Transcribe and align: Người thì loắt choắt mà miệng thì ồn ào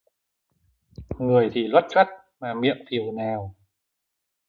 Người 1.19 1.49
thì 1.53 1.67
loắt 1.67 1.83
choắt 1.89 2.07
mà 2.39 2.53
miệng 2.53 2.77
thì 2.89 2.97
ồn 2.99 3.17
ào 3.17 3.55